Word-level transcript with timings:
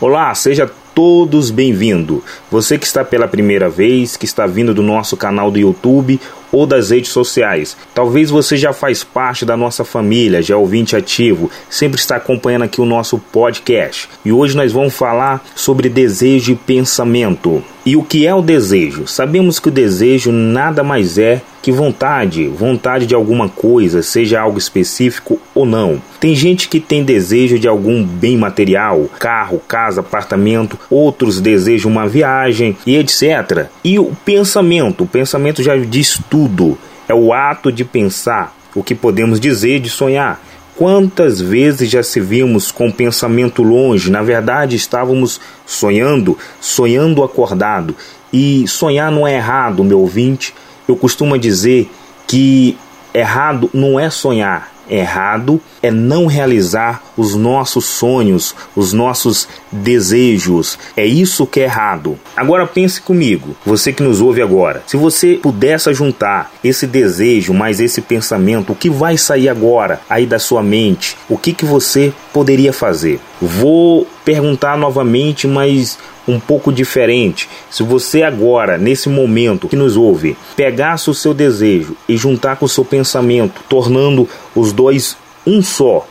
Olá, 0.00 0.34
seja 0.34 0.70
todos 1.00 1.50
bem-vindos. 1.50 2.20
Você 2.50 2.76
que 2.76 2.84
está 2.84 3.02
pela 3.02 3.26
primeira 3.26 3.70
vez, 3.70 4.18
que 4.18 4.26
está 4.26 4.46
vindo 4.46 4.74
do 4.74 4.82
nosso 4.82 5.16
canal 5.16 5.50
do 5.50 5.58
YouTube 5.58 6.20
ou 6.52 6.66
das 6.66 6.90
redes 6.90 7.10
sociais. 7.10 7.74
Talvez 7.94 8.28
você 8.28 8.54
já 8.56 8.72
faz 8.72 9.02
parte 9.02 9.44
da 9.46 9.56
nossa 9.56 9.82
família, 9.82 10.42
já 10.42 10.54
é 10.54 10.56
ouvinte 10.58 10.94
ativo, 10.94 11.50
sempre 11.70 11.98
está 11.98 12.16
acompanhando 12.16 12.64
aqui 12.64 12.82
o 12.82 12.86
nosso 12.86 13.18
podcast. 13.18 14.10
E 14.24 14.30
hoje 14.32 14.56
nós 14.56 14.72
vamos 14.72 14.94
falar 14.94 15.42
sobre 15.54 15.88
desejo 15.88 16.52
e 16.52 16.56
pensamento. 16.56 17.62
E 17.84 17.96
o 17.96 18.02
que 18.02 18.26
é 18.26 18.34
o 18.34 18.42
desejo? 18.42 19.06
Sabemos 19.06 19.58
que 19.58 19.68
o 19.68 19.72
desejo 19.72 20.30
nada 20.30 20.82
mais 20.82 21.16
é 21.16 21.40
que 21.62 21.72
vontade, 21.72 22.46
vontade 22.46 23.06
de 23.06 23.14
alguma 23.14 23.48
coisa, 23.48 24.02
seja 24.02 24.40
algo 24.40 24.58
específico 24.58 25.38
ou 25.54 25.66
não. 25.66 26.00
Tem 26.18 26.34
gente 26.34 26.68
que 26.68 26.80
tem 26.80 27.02
desejo 27.02 27.58
de 27.58 27.68
algum 27.68 28.04
bem 28.04 28.36
material, 28.36 29.08
carro, 29.18 29.60
casa, 29.66 30.00
apartamento, 30.00 30.78
outros 30.90 31.40
desejam 31.40 31.90
uma 31.90 32.08
viagem 32.08 32.76
e 32.84 32.96
etc. 32.96 33.68
E 33.84 33.98
o 33.98 34.12
pensamento, 34.24 35.04
o 35.04 35.06
pensamento 35.06 35.62
já 35.62 35.76
diz 35.76 36.20
tudo. 36.28 36.76
É 37.08 37.14
o 37.14 37.32
ato 37.32 37.72
de 37.72 37.84
pensar, 37.84 38.54
o 38.74 38.82
que 38.82 38.94
podemos 38.94 39.40
dizer 39.40 39.80
de 39.80 39.88
sonhar. 39.88 40.40
Quantas 40.76 41.40
vezes 41.40 41.90
já 41.90 42.02
se 42.02 42.20
vimos 42.20 42.72
com 42.72 42.88
o 42.88 42.92
pensamento 42.92 43.62
longe, 43.62 44.10
na 44.10 44.22
verdade 44.22 44.76
estávamos 44.76 45.40
sonhando, 45.66 46.38
sonhando 46.60 47.22
acordado. 47.22 47.94
E 48.32 48.66
sonhar 48.66 49.10
não 49.10 49.26
é 49.26 49.34
errado, 49.34 49.84
meu 49.84 50.00
ouvinte. 50.00 50.54
Eu 50.88 50.96
costumo 50.96 51.36
dizer 51.38 51.90
que 52.26 52.78
errado 53.12 53.68
não 53.74 53.98
é 53.98 54.08
sonhar, 54.08 54.69
errado 54.90 55.60
é 55.82 55.90
não 55.90 56.26
realizar 56.26 57.02
os 57.16 57.34
nossos 57.34 57.84
sonhos, 57.84 58.54
os 58.74 58.92
nossos 58.92 59.48
desejos. 59.70 60.78
É 60.96 61.06
isso 61.06 61.46
que 61.46 61.60
é 61.60 61.64
errado. 61.64 62.18
Agora 62.36 62.66
pense 62.66 63.00
comigo, 63.00 63.56
você 63.64 63.92
que 63.92 64.02
nos 64.02 64.20
ouve 64.20 64.42
agora. 64.42 64.82
Se 64.86 64.96
você 64.96 65.38
pudesse 65.42 65.92
juntar 65.94 66.52
esse 66.62 66.86
desejo 66.86 67.54
mais 67.54 67.80
esse 67.80 68.00
pensamento, 68.00 68.72
o 68.72 68.76
que 68.76 68.90
vai 68.90 69.16
sair 69.16 69.48
agora 69.48 70.00
aí 70.08 70.26
da 70.26 70.38
sua 70.38 70.62
mente? 70.62 71.16
O 71.28 71.38
que 71.38 71.52
que 71.52 71.64
você 71.64 72.12
poderia 72.32 72.72
fazer? 72.72 73.20
Vou 73.40 74.06
perguntar 74.24 74.76
novamente, 74.76 75.46
mas 75.46 75.98
um 76.30 76.40
pouco 76.40 76.72
diferente. 76.72 77.48
Se 77.70 77.82
você 77.82 78.22
agora, 78.22 78.78
nesse 78.78 79.08
momento 79.08 79.68
que 79.68 79.76
nos 79.76 79.96
ouve, 79.96 80.36
pegasse 80.56 81.10
o 81.10 81.14
seu 81.14 81.34
desejo 81.34 81.96
e 82.08 82.16
juntar 82.16 82.56
com 82.56 82.64
o 82.64 82.68
seu 82.68 82.84
pensamento, 82.84 83.62
tornando 83.68 84.28
os 84.54 84.72
dois 84.72 85.16
um 85.46 85.62
só, 85.62 86.06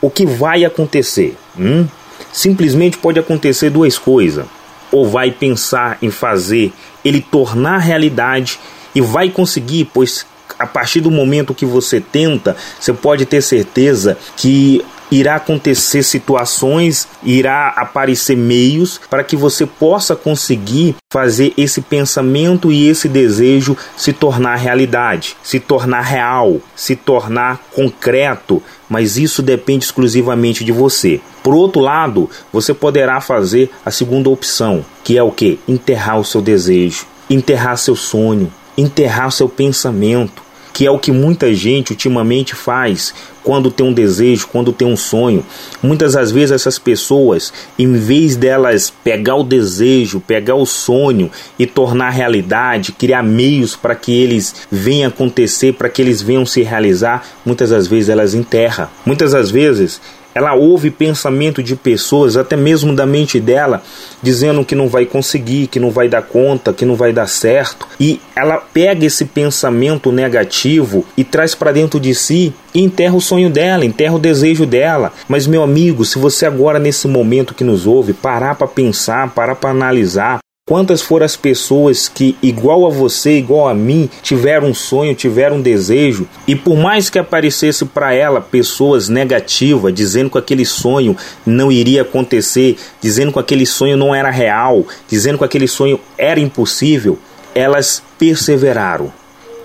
o 0.00 0.10
que 0.10 0.26
vai 0.26 0.64
acontecer? 0.64 1.36
Hum? 1.58 1.86
Simplesmente 2.32 2.98
pode 2.98 3.18
acontecer 3.18 3.70
duas 3.70 3.98
coisas. 3.98 4.46
Ou 4.92 5.08
vai 5.08 5.30
pensar 5.30 5.98
em 6.00 6.10
fazer 6.10 6.72
ele 7.04 7.20
tornar 7.20 7.78
realidade 7.78 8.60
e 8.94 9.00
vai 9.00 9.28
conseguir, 9.28 9.90
pois 9.92 10.26
a 10.58 10.66
partir 10.66 11.00
do 11.00 11.10
momento 11.10 11.54
que 11.54 11.66
você 11.66 12.00
tenta, 12.00 12.56
você 12.78 12.92
pode 12.92 13.26
ter 13.26 13.42
certeza 13.42 14.16
que 14.36 14.84
irá 15.14 15.36
acontecer 15.36 16.02
situações, 16.02 17.06
irá 17.22 17.68
aparecer 17.68 18.36
meios 18.36 19.00
para 19.08 19.22
que 19.22 19.36
você 19.36 19.64
possa 19.64 20.16
conseguir 20.16 20.96
fazer 21.12 21.54
esse 21.56 21.80
pensamento 21.80 22.72
e 22.72 22.88
esse 22.88 23.08
desejo 23.08 23.76
se 23.96 24.12
tornar 24.12 24.56
realidade, 24.56 25.36
se 25.40 25.60
tornar 25.60 26.00
real, 26.00 26.60
se 26.74 26.96
tornar 26.96 27.60
concreto, 27.72 28.60
mas 28.88 29.16
isso 29.16 29.40
depende 29.40 29.84
exclusivamente 29.84 30.64
de 30.64 30.72
você. 30.72 31.20
Por 31.44 31.54
outro 31.54 31.80
lado, 31.80 32.28
você 32.52 32.74
poderá 32.74 33.20
fazer 33.20 33.70
a 33.86 33.92
segunda 33.92 34.28
opção, 34.28 34.84
que 35.04 35.16
é 35.16 35.22
o 35.22 35.30
que? 35.30 35.60
Enterrar 35.68 36.18
o 36.18 36.24
seu 36.24 36.42
desejo, 36.42 37.06
enterrar 37.30 37.78
seu 37.78 37.94
sonho, 37.94 38.52
enterrar 38.76 39.30
seu 39.30 39.48
pensamento 39.48 40.43
que 40.74 40.84
é 40.84 40.90
o 40.90 40.98
que 40.98 41.12
muita 41.12 41.54
gente 41.54 41.92
ultimamente 41.92 42.52
faz 42.54 43.14
quando 43.44 43.70
tem 43.70 43.86
um 43.86 43.92
desejo, 43.92 44.48
quando 44.48 44.72
tem 44.72 44.88
um 44.88 44.96
sonho. 44.96 45.46
Muitas 45.80 46.14
das 46.14 46.32
vezes 46.32 46.50
essas 46.50 46.78
pessoas, 46.78 47.52
em 47.78 47.92
vez 47.92 48.34
delas 48.34 48.92
pegar 49.04 49.36
o 49.36 49.44
desejo, 49.44 50.18
pegar 50.18 50.56
o 50.56 50.66
sonho 50.66 51.30
e 51.56 51.64
tornar 51.64 52.10
realidade, 52.10 52.90
criar 52.90 53.22
meios 53.22 53.76
para 53.76 53.94
que 53.94 54.12
eles 54.12 54.66
venham 54.68 55.08
acontecer, 55.08 55.74
para 55.74 55.88
que 55.88 56.02
eles 56.02 56.20
venham 56.20 56.44
se 56.44 56.62
realizar, 56.62 57.24
muitas 57.46 57.70
das 57.70 57.86
vezes 57.86 58.08
elas 58.08 58.34
enterram. 58.34 58.88
Muitas 59.06 59.30
das 59.30 59.50
vezes 59.52 60.00
ela 60.34 60.54
ouve 60.54 60.90
pensamento 60.90 61.62
de 61.62 61.76
pessoas, 61.76 62.36
até 62.36 62.56
mesmo 62.56 62.94
da 62.94 63.06
mente 63.06 63.38
dela, 63.38 63.82
dizendo 64.22 64.64
que 64.64 64.74
não 64.74 64.88
vai 64.88 65.06
conseguir, 65.06 65.68
que 65.68 65.78
não 65.78 65.90
vai 65.90 66.08
dar 66.08 66.22
conta, 66.22 66.72
que 66.72 66.84
não 66.84 66.96
vai 66.96 67.12
dar 67.12 67.28
certo. 67.28 67.86
E 68.00 68.20
ela 68.34 68.56
pega 68.56 69.06
esse 69.06 69.24
pensamento 69.24 70.10
negativo 70.10 71.04
e 71.16 71.22
traz 71.22 71.54
para 71.54 71.72
dentro 71.72 72.00
de 72.00 72.14
si 72.14 72.52
e 72.74 72.82
enterra 72.82 73.14
o 73.14 73.20
sonho 73.20 73.48
dela, 73.48 73.84
enterra 73.84 74.14
o 74.14 74.18
desejo 74.18 74.66
dela. 74.66 75.12
Mas, 75.28 75.46
meu 75.46 75.62
amigo, 75.62 76.04
se 76.04 76.18
você 76.18 76.44
agora, 76.46 76.78
nesse 76.78 77.06
momento 77.06 77.54
que 77.54 77.62
nos 77.62 77.86
ouve, 77.86 78.12
parar 78.12 78.56
para 78.56 78.66
pensar, 78.66 79.30
parar 79.30 79.54
para 79.54 79.70
analisar, 79.70 80.43
Quantas 80.66 81.02
foram 81.02 81.26
as 81.26 81.36
pessoas 81.36 82.08
que, 82.08 82.38
igual 82.42 82.86
a 82.86 82.88
você, 82.88 83.36
igual 83.36 83.68
a 83.68 83.74
mim, 83.74 84.08
tiveram 84.22 84.68
um 84.68 84.74
sonho, 84.74 85.14
tiveram 85.14 85.56
um 85.56 85.60
desejo, 85.60 86.26
e 86.48 86.56
por 86.56 86.74
mais 86.74 87.10
que 87.10 87.18
aparecesse 87.18 87.84
para 87.84 88.14
ela 88.14 88.40
pessoas 88.40 89.10
negativas, 89.10 89.92
dizendo 89.92 90.30
que 90.30 90.38
aquele 90.38 90.64
sonho 90.64 91.14
não 91.44 91.70
iria 91.70 92.00
acontecer, 92.00 92.78
dizendo 92.98 93.30
que 93.30 93.38
aquele 93.38 93.66
sonho 93.66 93.94
não 93.94 94.14
era 94.14 94.30
real, 94.30 94.86
dizendo 95.06 95.36
que 95.36 95.44
aquele 95.44 95.68
sonho 95.68 96.00
era 96.16 96.40
impossível, 96.40 97.18
elas 97.54 98.02
perseveraram, 98.18 99.12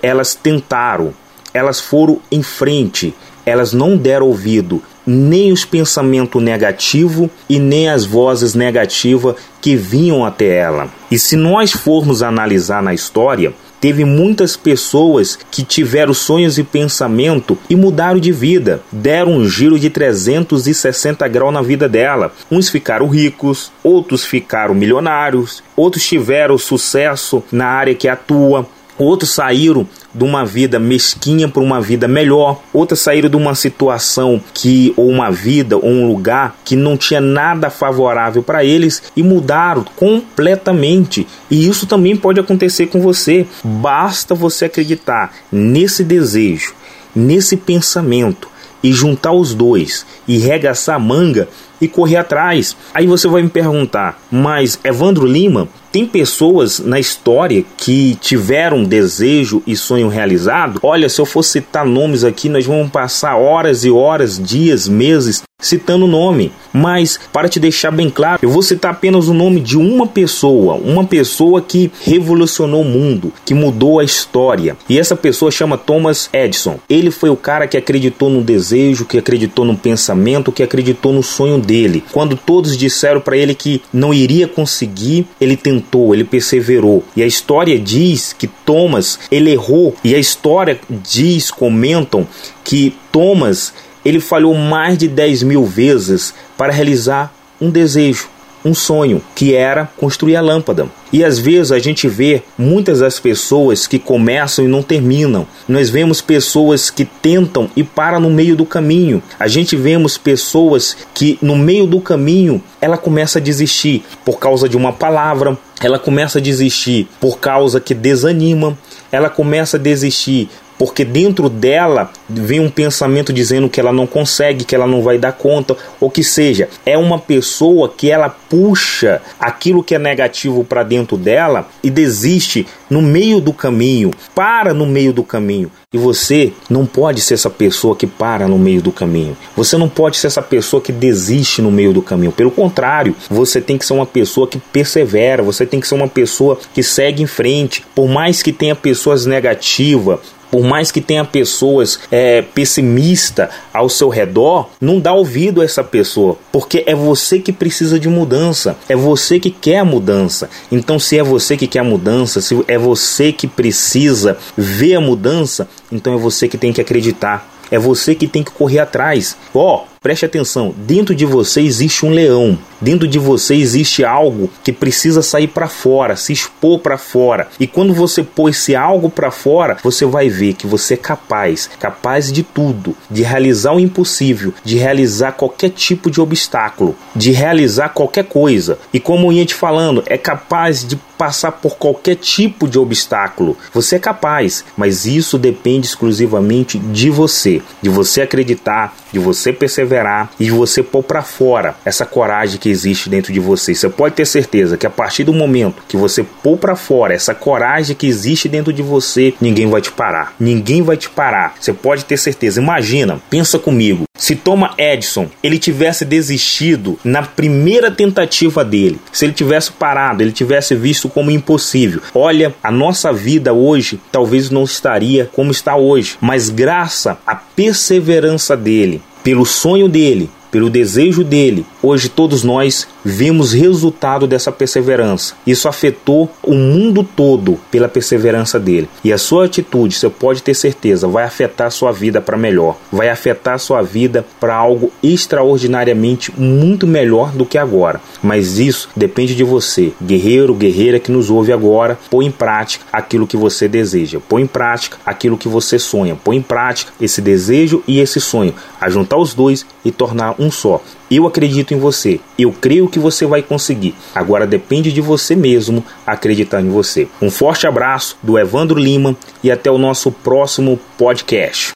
elas 0.02 0.34
tentaram, 0.34 1.14
elas 1.54 1.80
foram 1.80 2.20
em 2.30 2.42
frente, 2.42 3.14
elas 3.46 3.72
não 3.72 3.96
deram 3.96 4.26
ouvido 4.26 4.82
nem 5.10 5.52
os 5.52 5.64
pensamentos 5.64 6.40
negativos 6.40 7.28
e 7.48 7.58
nem 7.58 7.88
as 7.88 8.04
vozes 8.04 8.54
negativas 8.54 9.34
que 9.60 9.74
vinham 9.74 10.24
até 10.24 10.56
ela. 10.58 10.88
E 11.10 11.18
se 11.18 11.34
nós 11.34 11.72
formos 11.72 12.22
analisar 12.22 12.80
na 12.80 12.94
história, 12.94 13.52
teve 13.80 14.04
muitas 14.04 14.56
pessoas 14.56 15.36
que 15.50 15.64
tiveram 15.64 16.14
sonhos 16.14 16.58
e 16.58 16.62
pensamento 16.62 17.58
e 17.68 17.74
mudaram 17.74 18.20
de 18.20 18.30
vida, 18.30 18.82
deram 18.92 19.32
um 19.32 19.48
giro 19.48 19.78
de 19.78 19.90
360 19.90 21.26
graus 21.26 21.52
na 21.52 21.62
vida 21.62 21.88
dela. 21.88 22.32
Uns 22.50 22.68
ficaram 22.68 23.08
ricos, 23.08 23.72
outros 23.82 24.24
ficaram 24.24 24.74
milionários, 24.74 25.62
outros 25.74 26.06
tiveram 26.06 26.56
sucesso 26.58 27.42
na 27.50 27.66
área 27.66 27.94
que 27.94 28.06
atua, 28.06 28.66
outros 29.04 29.30
saíram 29.30 29.86
de 30.14 30.24
uma 30.24 30.44
vida 30.44 30.78
mesquinha 30.78 31.48
para 31.48 31.62
uma 31.62 31.80
vida 31.80 32.06
melhor, 32.06 32.60
outras 32.72 33.00
saíram 33.00 33.30
de 33.30 33.36
uma 33.36 33.54
situação 33.54 34.40
que 34.52 34.92
ou 34.96 35.08
uma 35.08 35.30
vida 35.30 35.76
ou 35.76 35.88
um 35.88 36.06
lugar 36.06 36.56
que 36.64 36.76
não 36.76 36.96
tinha 36.96 37.20
nada 37.20 37.70
favorável 37.70 38.42
para 38.42 38.64
eles 38.64 39.02
e 39.16 39.22
mudaram 39.22 39.84
completamente. 39.96 41.26
E 41.50 41.66
isso 41.66 41.86
também 41.86 42.16
pode 42.16 42.40
acontecer 42.40 42.86
com 42.86 43.00
você. 43.00 43.46
Basta 43.62 44.34
você 44.34 44.66
acreditar 44.66 45.32
nesse 45.50 46.02
desejo, 46.02 46.74
nesse 47.14 47.56
pensamento 47.56 48.49
e 48.82 48.92
juntar 48.92 49.32
os 49.32 49.54
dois 49.54 50.06
e 50.26 50.38
regaçar 50.38 50.96
a 50.96 50.98
manga 50.98 51.48
e 51.80 51.88
correr 51.88 52.16
atrás. 52.16 52.76
Aí 52.92 53.06
você 53.06 53.26
vai 53.26 53.42
me 53.42 53.48
perguntar, 53.48 54.20
mas 54.30 54.78
Evandro 54.84 55.26
Lima, 55.26 55.68
tem 55.90 56.06
pessoas 56.06 56.78
na 56.78 57.00
história 57.00 57.64
que 57.76 58.16
tiveram 58.20 58.84
desejo 58.84 59.62
e 59.66 59.74
sonho 59.74 60.08
realizado? 60.08 60.78
Olha, 60.82 61.08
se 61.08 61.20
eu 61.20 61.26
for 61.26 61.42
citar 61.42 61.84
nomes 61.84 62.22
aqui, 62.22 62.48
nós 62.48 62.66
vamos 62.66 62.90
passar 62.90 63.36
horas 63.36 63.84
e 63.84 63.90
horas, 63.90 64.38
dias, 64.38 64.86
meses 64.86 65.42
citando 65.60 66.04
o 66.04 66.08
nome. 66.08 66.52
Mas, 66.72 67.18
para 67.32 67.48
te 67.48 67.58
deixar 67.58 67.90
bem 67.90 68.08
claro, 68.08 68.38
eu 68.42 68.50
vou 68.50 68.62
citar 68.62 68.92
apenas 68.92 69.28
o 69.28 69.34
nome 69.34 69.60
de 69.60 69.76
uma 69.76 70.06
pessoa, 70.06 70.74
uma 70.74 71.04
pessoa 71.04 71.60
que 71.60 71.90
revolucionou 72.02 72.82
o 72.82 72.84
mundo, 72.84 73.32
que 73.44 73.54
mudou 73.54 73.98
a 73.98 74.04
história. 74.04 74.76
E 74.88 74.98
essa 74.98 75.16
pessoa 75.16 75.50
chama 75.50 75.76
Thomas 75.76 76.30
Edison. 76.32 76.78
Ele 76.88 77.10
foi 77.10 77.30
o 77.30 77.36
cara 77.36 77.66
que 77.66 77.76
acreditou 77.76 78.30
no 78.30 78.42
desejo, 78.42 79.04
que 79.04 79.18
acreditou 79.18 79.64
no 79.64 79.76
pensamento, 79.76 80.52
que 80.52 80.62
acreditou 80.62 81.12
no 81.12 81.22
sonho 81.22 81.58
dele. 81.58 82.04
Quando 82.12 82.36
todos 82.36 82.76
disseram 82.76 83.20
para 83.20 83.36
ele 83.36 83.54
que 83.54 83.82
não 83.92 84.14
iria 84.14 84.46
conseguir, 84.46 85.26
ele 85.40 85.56
tentou, 85.56 86.14
ele 86.14 86.24
perseverou. 86.24 87.02
E 87.16 87.22
a 87.22 87.26
história 87.26 87.78
diz 87.78 88.32
que 88.32 88.46
Thomas 88.46 89.18
ele 89.30 89.50
errou. 89.50 89.94
E 90.04 90.14
a 90.14 90.18
história 90.18 90.78
diz, 90.88 91.50
comentam 91.50 92.26
que 92.62 92.94
Thomas 93.10 93.72
ele 94.04 94.20
falhou 94.20 94.54
mais 94.54 94.96
de 94.98 95.08
10 95.08 95.42
mil 95.42 95.64
vezes 95.64 96.34
para 96.56 96.72
realizar 96.72 97.32
um 97.60 97.70
desejo. 97.70 98.28
um 98.62 98.74
sonho, 98.74 99.22
que 99.34 99.54
era 99.54 99.88
construir 99.96 100.36
a 100.36 100.40
lâmpada. 100.42 100.86
E 101.10 101.24
às 101.24 101.38
vezes 101.38 101.72
a 101.72 101.78
gente 101.78 102.06
vê 102.06 102.42
muitas 102.58 103.00
das 103.00 103.18
pessoas 103.18 103.86
que 103.86 103.98
começam 103.98 104.62
e 104.64 104.68
não 104.68 104.82
terminam. 104.82 105.46
Nós 105.66 105.88
vemos 105.88 106.20
pessoas 106.20 106.90
que 106.90 107.06
tentam 107.06 107.70
e 107.74 107.82
param 107.82 108.20
no 108.20 108.28
meio 108.28 108.54
do 108.54 108.66
caminho. 108.66 109.22
A 109.38 109.48
gente 109.48 109.76
vemos 109.76 110.18
pessoas 110.18 110.94
que 111.14 111.38
no 111.40 111.56
meio 111.56 111.86
do 111.86 112.00
caminho 112.00 112.62
ela 112.82 112.98
começa 112.98 113.38
a 113.38 113.42
desistir 113.42 114.04
por 114.26 114.38
causa 114.38 114.68
de 114.68 114.76
uma 114.76 114.92
palavra, 114.92 115.56
ela 115.82 115.98
começa 115.98 116.38
a 116.38 116.42
desistir 116.42 117.08
por 117.18 117.38
causa 117.38 117.80
que 117.80 117.94
desanima, 117.94 118.76
ela 119.10 119.30
começa 119.30 119.78
a 119.78 119.80
desistir 119.80 120.50
porque 120.80 121.04
dentro 121.04 121.50
dela 121.50 122.10
vem 122.26 122.58
um 122.58 122.70
pensamento 122.70 123.34
dizendo 123.34 123.68
que 123.68 123.78
ela 123.78 123.92
não 123.92 124.06
consegue, 124.06 124.64
que 124.64 124.74
ela 124.74 124.86
não 124.86 125.02
vai 125.02 125.18
dar 125.18 125.32
conta, 125.32 125.76
ou 126.00 126.10
que 126.10 126.24
seja, 126.24 126.70
é 126.86 126.96
uma 126.96 127.18
pessoa 127.18 127.92
que 127.94 128.10
ela 128.10 128.30
puxa 128.30 129.20
aquilo 129.38 129.84
que 129.84 129.94
é 129.94 129.98
negativo 129.98 130.64
para 130.64 130.82
dentro 130.82 131.18
dela 131.18 131.68
e 131.82 131.90
desiste 131.90 132.66
no 132.88 133.02
meio 133.02 133.42
do 133.42 133.52
caminho, 133.52 134.10
para 134.34 134.72
no 134.72 134.86
meio 134.86 135.12
do 135.12 135.22
caminho. 135.22 135.70
E 135.92 135.98
você 135.98 136.52
não 136.70 136.86
pode 136.86 137.20
ser 137.20 137.34
essa 137.34 137.50
pessoa 137.50 137.94
que 137.94 138.06
para 138.06 138.48
no 138.48 138.58
meio 138.58 138.80
do 138.80 138.92
caminho. 138.92 139.36
Você 139.56 139.76
não 139.76 139.88
pode 139.88 140.16
ser 140.16 140.28
essa 140.28 140.40
pessoa 140.40 140.80
que 140.80 140.92
desiste 140.92 141.60
no 141.60 141.70
meio 141.70 141.92
do 141.92 142.00
caminho. 142.00 142.32
Pelo 142.32 142.50
contrário, 142.50 143.14
você 143.28 143.60
tem 143.60 143.76
que 143.76 143.84
ser 143.84 143.92
uma 143.92 144.06
pessoa 144.06 144.46
que 144.46 144.58
persevera, 144.72 145.42
você 145.42 145.66
tem 145.66 145.78
que 145.78 145.88
ser 145.88 145.96
uma 145.96 146.08
pessoa 146.08 146.58
que 146.72 146.82
segue 146.82 147.22
em 147.22 147.26
frente. 147.26 147.84
Por 147.94 148.08
mais 148.08 148.40
que 148.40 148.52
tenha 148.52 148.74
pessoas 148.74 149.26
negativas, 149.26 150.20
por 150.50 150.62
mais 150.62 150.90
que 150.90 151.00
tenha 151.00 151.24
pessoas 151.24 152.00
é, 152.10 152.42
pessimistas 152.42 153.48
ao 153.72 153.88
seu 153.88 154.08
redor, 154.08 154.68
não 154.80 154.98
dá 154.98 155.12
ouvido 155.12 155.60
a 155.60 155.64
essa 155.64 155.84
pessoa, 155.84 156.36
porque 156.50 156.82
é 156.86 156.94
você 156.94 157.38
que 157.38 157.52
precisa 157.52 157.98
de 157.98 158.08
mudança, 158.08 158.76
é 158.88 158.96
você 158.96 159.38
que 159.38 159.50
quer 159.50 159.78
a 159.78 159.84
mudança. 159.84 160.50
Então, 160.70 160.98
se 160.98 161.18
é 161.18 161.22
você 161.22 161.56
que 161.56 161.66
quer 161.66 161.80
a 161.80 161.84
mudança, 161.84 162.40
se 162.40 162.64
é 162.66 162.78
você 162.78 163.32
que 163.32 163.46
precisa 163.46 164.36
ver 164.56 164.96
a 164.96 165.00
mudança, 165.00 165.68
então 165.90 166.14
é 166.14 166.16
você 166.16 166.48
que 166.48 166.58
tem 166.58 166.72
que 166.72 166.80
acreditar. 166.80 167.48
É 167.70 167.78
você 167.78 168.16
que 168.16 168.26
tem 168.26 168.42
que 168.42 168.50
correr 168.50 168.80
atrás. 168.80 169.36
Ó, 169.54 169.84
oh, 169.84 169.99
Preste 170.02 170.24
atenção, 170.24 170.74
dentro 170.78 171.14
de 171.14 171.26
você 171.26 171.60
existe 171.60 172.06
um 172.06 172.10
leão. 172.10 172.58
Dentro 172.80 173.06
de 173.06 173.18
você 173.18 173.54
existe 173.54 174.02
algo 174.02 174.48
que 174.64 174.72
precisa 174.72 175.20
sair 175.20 175.48
para 175.48 175.68
fora, 175.68 176.16
se 176.16 176.32
expor 176.32 176.78
para 176.78 176.96
fora. 176.96 177.48
E 177.60 177.66
quando 177.66 177.92
você 177.92 178.22
pôr 178.22 178.48
esse 178.48 178.74
algo 178.74 179.10
para 179.10 179.30
fora, 179.30 179.76
você 179.82 180.06
vai 180.06 180.30
ver 180.30 180.54
que 180.54 180.66
você 180.66 180.94
é 180.94 180.96
capaz, 180.96 181.68
capaz 181.78 182.32
de 182.32 182.42
tudo, 182.42 182.96
de 183.10 183.22
realizar 183.22 183.74
o 183.74 183.80
impossível, 183.80 184.54
de 184.64 184.78
realizar 184.78 185.32
qualquer 185.32 185.68
tipo 185.68 186.10
de 186.10 186.18
obstáculo, 186.18 186.96
de 187.14 187.32
realizar 187.32 187.90
qualquer 187.90 188.24
coisa. 188.24 188.78
E 188.94 188.98
como 188.98 189.30
ia 189.30 189.44
te 189.44 189.54
falando, 189.54 190.02
é 190.06 190.16
capaz 190.16 190.82
de 190.82 190.96
passar 190.96 191.52
por 191.52 191.76
qualquer 191.76 192.16
tipo 192.16 192.66
de 192.66 192.78
obstáculo. 192.78 193.54
Você 193.74 193.96
é 193.96 193.98
capaz, 193.98 194.64
mas 194.74 195.04
isso 195.04 195.36
depende 195.36 195.86
exclusivamente 195.86 196.78
de 196.78 197.10
você, 197.10 197.60
de 197.82 197.90
você 197.90 198.22
acreditar, 198.22 198.96
de 199.12 199.18
você 199.18 199.52
perseverar 199.52 199.89
perseverar 199.90 200.30
e 200.38 200.50
você 200.50 200.82
pôr 200.82 201.02
para 201.02 201.22
fora 201.22 201.74
essa 201.84 202.06
coragem 202.06 202.58
que 202.58 202.68
existe 202.68 203.10
dentro 203.10 203.32
de 203.32 203.40
você. 203.40 203.74
Você 203.74 203.88
pode 203.88 204.14
ter 204.14 204.24
certeza 204.24 204.76
que 204.76 204.86
a 204.86 204.90
partir 204.90 205.24
do 205.24 205.32
momento 205.32 205.82
que 205.88 205.96
você 205.96 206.22
pôr 206.22 206.56
para 206.56 206.76
fora 206.76 207.12
essa 207.12 207.34
coragem 207.34 207.96
que 207.96 208.06
existe 208.06 208.48
dentro 208.48 208.72
de 208.72 208.82
você, 208.82 209.34
ninguém 209.40 209.68
vai 209.68 209.80
te 209.80 209.90
parar. 209.90 210.34
Ninguém 210.38 210.82
vai 210.82 210.96
te 210.96 211.10
parar. 211.10 211.54
Você 211.60 211.72
pode 211.72 212.04
ter 212.04 212.16
certeza. 212.16 212.60
Imagina, 212.60 213.20
pensa 213.28 213.58
comigo. 213.58 214.04
Se 214.20 214.36
Thomas 214.36 214.72
Edison 214.76 215.28
ele 215.42 215.58
tivesse 215.58 216.04
desistido 216.04 216.98
na 217.02 217.22
primeira 217.22 217.90
tentativa 217.90 218.62
dele, 218.62 219.00
se 219.10 219.24
ele 219.24 219.32
tivesse 219.32 219.72
parado, 219.72 220.22
ele 220.22 220.30
tivesse 220.30 220.74
visto 220.74 221.08
como 221.08 221.30
impossível. 221.30 222.02
Olha, 222.14 222.54
a 222.62 222.70
nossa 222.70 223.12
vida 223.14 223.54
hoje 223.54 223.98
talvez 224.12 224.50
não 224.50 224.64
estaria 224.64 225.30
como 225.32 225.50
está 225.50 225.74
hoje, 225.74 226.18
mas 226.20 226.50
graças 226.50 227.16
à 227.26 227.34
perseverança 227.34 228.54
dele, 228.54 229.00
pelo 229.22 229.44
sonho 229.44 229.88
dele, 229.88 230.30
pelo 230.50 230.70
desejo 230.70 231.22
dele. 231.22 231.64
Hoje 231.82 232.08
todos 232.08 232.42
nós 232.42 232.86
vemos 233.04 233.52
resultado 233.52 234.26
dessa 234.26 234.52
perseverança. 234.52 235.34
Isso 235.46 235.68
afetou 235.68 236.30
o 236.42 236.54
mundo 236.54 237.02
todo 237.02 237.58
pela 237.70 237.88
perseverança 237.88 238.58
dele. 238.58 238.88
E 239.02 239.12
a 239.12 239.18
sua 239.18 239.46
atitude, 239.46 239.94
você 239.94 240.08
pode 240.08 240.42
ter 240.42 240.54
certeza, 240.54 241.08
vai 241.08 241.24
afetar 241.24 241.68
a 241.68 241.70
sua 241.70 241.92
vida 241.92 242.20
para 242.20 242.36
melhor. 242.36 242.76
Vai 242.92 243.08
afetar 243.08 243.54
a 243.54 243.58
sua 243.58 243.82
vida 243.82 244.24
para 244.38 244.54
algo 244.54 244.92
extraordinariamente 245.02 246.32
muito 246.38 246.86
melhor 246.86 247.32
do 247.32 247.46
que 247.46 247.58
agora. 247.58 248.00
Mas 248.22 248.58
isso 248.58 248.88
depende 248.94 249.34
de 249.34 249.44
você, 249.44 249.92
guerreiro, 250.02 250.54
guerreira 250.54 250.98
que 250.98 251.12
nos 251.12 251.30
ouve 251.30 251.52
agora, 251.52 251.98
põe 252.10 252.26
em 252.26 252.30
prática 252.30 252.84
aquilo 252.92 253.26
que 253.26 253.36
você 253.36 253.68
deseja. 253.68 254.20
Põe 254.28 254.42
em 254.42 254.46
prática 254.46 254.98
aquilo 255.04 255.38
que 255.38 255.48
você 255.48 255.78
sonha. 255.78 256.16
Põe 256.16 256.36
em 256.36 256.42
prática 256.42 256.92
esse 257.00 257.20
desejo 257.20 257.82
e 257.86 257.98
esse 258.00 258.20
sonho. 258.20 258.54
A 258.80 258.88
juntar 258.88 259.16
os 259.16 259.34
dois 259.34 259.66
e 259.84 259.90
tornar 259.90 260.34
um 260.38 260.50
só. 260.50 260.80
Eu 261.10 261.26
acredito 261.26 261.74
em 261.74 261.78
você. 261.78 262.20
Eu 262.38 262.52
creio 262.52 262.88
que 262.88 262.98
você 262.98 263.26
vai 263.26 263.42
conseguir. 263.42 263.94
Agora 264.14 264.46
depende 264.46 264.92
de 264.92 265.00
você 265.00 265.34
mesmo 265.34 265.84
acreditar 266.06 266.60
em 266.60 266.68
você. 266.68 267.08
Um 267.20 267.30
forte 267.30 267.66
abraço 267.66 268.16
do 268.22 268.38
Evandro 268.38 268.78
Lima 268.78 269.16
e 269.42 269.50
até 269.50 269.70
o 269.70 269.78
nosso 269.78 270.12
próximo 270.12 270.78
podcast. 270.96 271.68